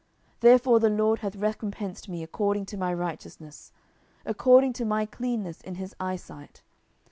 [0.37, 3.71] 10:022:025 Therefore the LORD hath recompensed me according to my righteousness;
[4.25, 6.63] according to my cleanness in his eye sight.